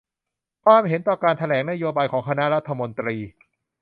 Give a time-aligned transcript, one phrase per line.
[0.65, 3.15] ความเห็นต่อการแถลงนโยบายของคณะรัฐมนตรี